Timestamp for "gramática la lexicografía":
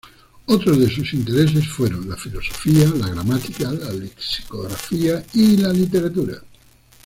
3.09-5.23